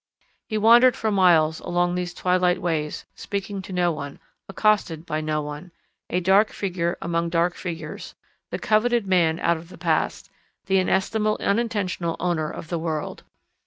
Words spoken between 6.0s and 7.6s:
a dark figure among dark